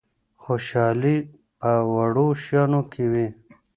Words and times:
خوشحالي 0.43 1.17
په 1.59 1.71
وړو 1.93 2.27
شیانو 2.43 2.81
کي 2.93 3.05
وي. 3.11 3.27